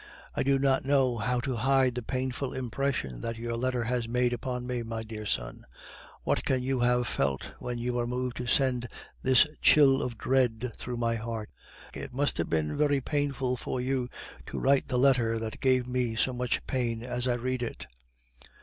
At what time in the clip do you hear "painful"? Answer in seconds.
2.01-2.53, 12.99-13.57